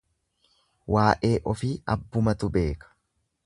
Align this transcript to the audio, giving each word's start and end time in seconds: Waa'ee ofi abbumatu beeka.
Waa'ee 0.95 1.31
ofi 1.53 1.71
abbumatu 1.97 2.53
beeka. 2.59 2.95